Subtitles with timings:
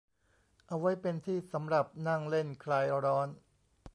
[0.67, 3.27] เอาไว้เป็นที่สำหรับนั่งเล่นคลายร้อน